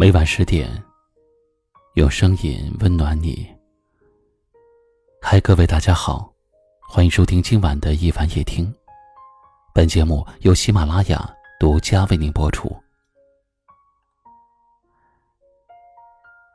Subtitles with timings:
[0.00, 0.70] 每晚十点，
[1.94, 3.52] 用声音温暖你。
[5.20, 6.32] 嗨，各位大家好，
[6.88, 8.72] 欢迎收听今晚的一晚夜听。
[9.74, 12.70] 本节目由喜马拉雅独家为您播出。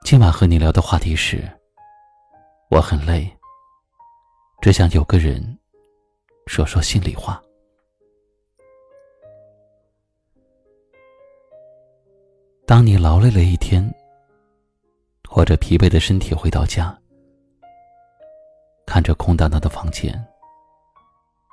[0.05, 1.43] 今晚和你聊的话题是：
[2.69, 3.29] 我很累，
[4.61, 5.59] 只想有个人
[6.47, 7.42] 说说心里话。
[12.65, 13.93] 当你劳累了一天，
[15.27, 16.97] 或者疲惫的身体回到家，
[18.85, 20.13] 看着空荡荡的房间，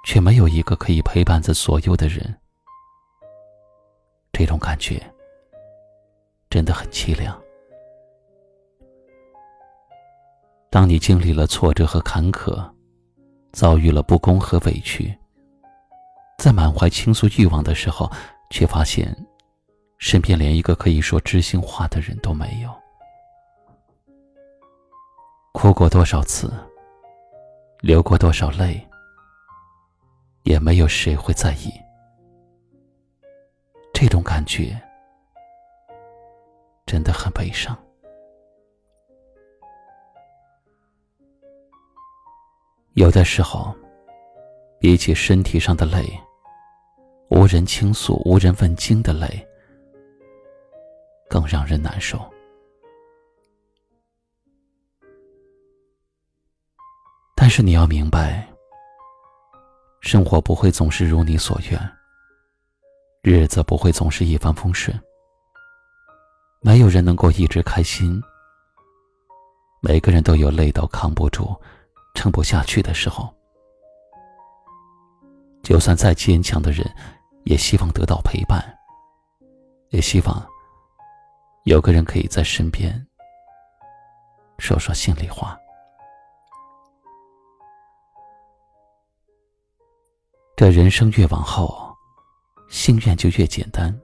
[0.06, 2.32] 却没有一个可以陪伴在左右的人，
[4.32, 5.02] 这种感觉
[6.48, 7.36] 真的很凄凉。
[10.70, 12.64] 当你经历了挫折和坎坷，
[13.50, 15.12] 遭遇了不公和委屈，
[16.38, 18.08] 在满怀倾诉欲望的时候，
[18.50, 19.12] 却发现。
[20.00, 22.74] 身边连一个可以说知心话的人都没有，
[25.52, 26.50] 哭过多少次，
[27.80, 28.82] 流过多少泪，
[30.44, 31.70] 也没有谁会在意。
[33.92, 34.74] 这种感觉
[36.86, 37.78] 真的很悲伤。
[42.94, 43.74] 有的时候，
[44.78, 46.10] 比起身体上的累，
[47.28, 49.46] 无人倾诉、无人问津的累。
[51.30, 52.18] 更让人难受。
[57.36, 58.46] 但是你要明白，
[60.00, 61.92] 生活不会总是如你所愿，
[63.22, 64.94] 日子不会总是一帆风顺。
[66.60, 68.20] 没有人能够一直开心。
[69.80, 71.56] 每个人都有累到扛不住、
[72.14, 73.32] 撑不下去的时候。
[75.62, 76.84] 就算再坚强的人，
[77.44, 78.62] 也希望得到陪伴，
[79.90, 80.49] 也希望。
[81.64, 83.06] 有个人可以在身边
[84.58, 85.58] 说说心里话。
[90.56, 91.94] 这人生越往后，
[92.68, 93.94] 心愿就越简单，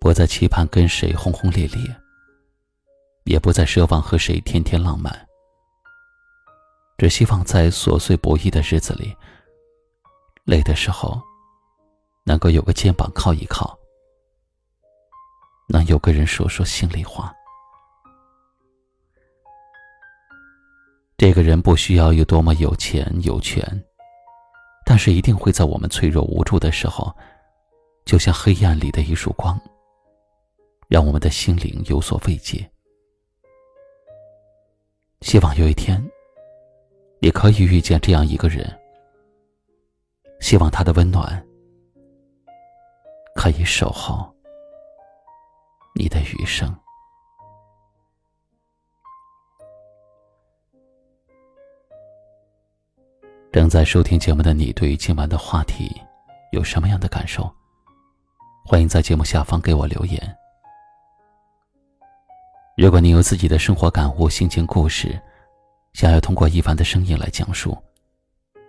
[0.00, 1.80] 不再期盼跟谁轰轰烈烈，
[3.24, 5.26] 也不再奢望和谁天天浪漫，
[6.98, 9.14] 只希望在琐碎不易的日子里，
[10.44, 11.20] 累的时候
[12.24, 13.78] 能够有个肩膀靠一靠。
[15.68, 17.34] 能有个人说说心里话。
[21.16, 23.64] 这个人不需要有多么有钱有权，
[24.84, 27.10] 但是一定会在我们脆弱无助的时候，
[28.04, 29.58] 就像黑暗里的一束光，
[30.88, 32.70] 让我们的心灵有所慰藉。
[35.22, 35.98] 希望有一天，
[37.18, 38.70] 你可以遇见这样一个人。
[40.38, 41.42] 希望他的温暖
[43.34, 44.35] 可以守候。
[45.98, 46.70] 你的余生。
[53.50, 55.90] 正在收听节目的你，对于今晚的话题
[56.52, 57.50] 有什么样的感受？
[58.62, 60.36] 欢迎在节目下方给我留言。
[62.76, 65.18] 如果你有自己的生活感悟、心情故事，
[65.94, 67.74] 想要通过一凡的声音来讲述，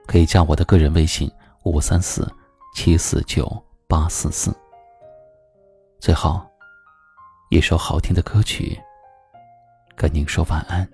[0.05, 1.29] 可以加我的个人微信：
[1.63, 2.25] 五三四
[2.73, 3.45] 七四九
[3.85, 4.55] 八四四。
[5.99, 6.41] 最后。
[7.49, 8.77] 一首好听的歌曲，
[9.95, 10.85] 跟您说晚安。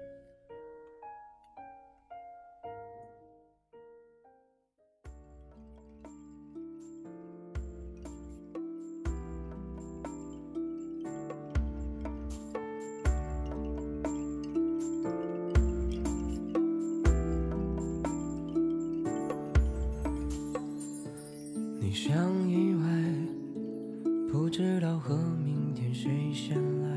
[24.53, 26.87] 知道和明天谁先来？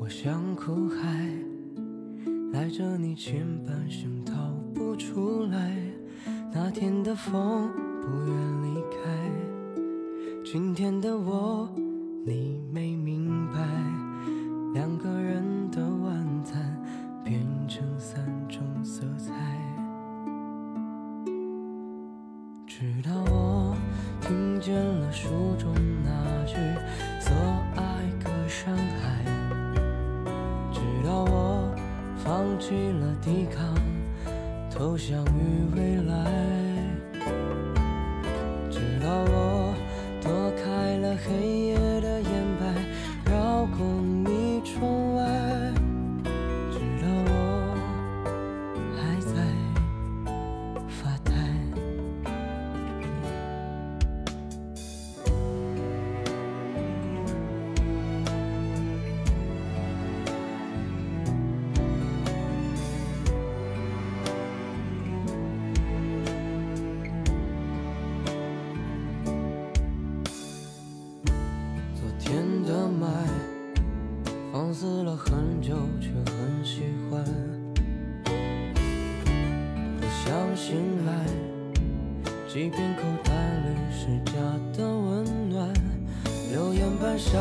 [0.00, 0.08] 我？
[0.08, 1.30] 像苦海，
[2.52, 4.34] 赖着你前半生逃
[4.74, 5.76] 不出来。
[6.52, 7.70] 那天的风
[8.02, 9.30] 不愿离开，
[10.44, 11.72] 今天的我
[12.26, 13.60] 你没明白。
[14.74, 16.76] 两个人的晚餐
[17.22, 19.32] 变成三种色彩，
[22.66, 23.12] 直到
[24.64, 25.28] 见了书
[25.58, 26.10] 中那
[26.46, 26.54] 句
[27.20, 27.34] 所
[27.76, 27.82] 爱
[28.24, 29.22] 隔山海。
[30.72, 31.70] 直到我
[32.24, 33.74] 放弃了抵抗，
[34.70, 36.63] 投降于未来。
[80.24, 81.12] 想醒来，
[82.48, 84.32] 即便口袋里是假
[84.72, 85.70] 的温暖。
[86.50, 87.38] 留言板上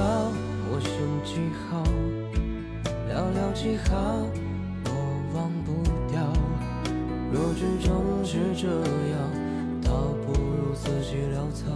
[0.69, 0.91] 我姓
[1.23, 1.81] 几号，
[3.07, 4.27] 寥寥几行
[4.83, 4.91] 我
[5.33, 5.81] 忘不
[6.11, 6.19] 掉。
[7.31, 8.67] 若剧终是这
[9.11, 9.15] 样，
[9.81, 11.71] 倒不如自己潦草。